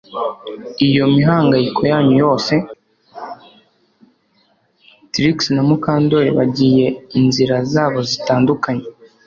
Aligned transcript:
Trix 5.11 5.37
na 5.55 5.61
Mukandoli 5.67 6.29
bagiye 6.37 6.85
inzira 7.19 7.55
zabo 7.71 7.99
zitandukanye 8.09 8.85